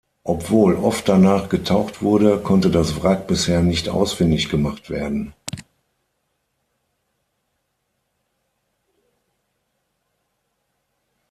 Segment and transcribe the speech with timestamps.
[0.23, 5.35] Obwohl oft danach getaucht wurde, konnte das Wrack bisher nicht ausfindig gemacht werden.